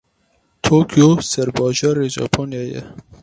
Tokyo 0.63 1.07
serbajarê 1.31 2.05
Japonyayê 2.15 2.67
ye. 2.73 2.81